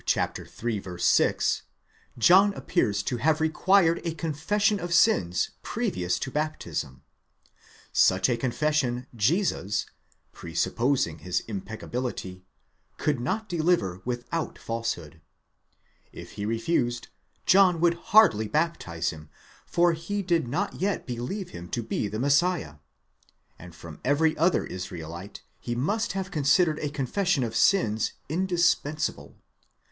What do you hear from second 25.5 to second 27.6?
he must have con sidered a confession of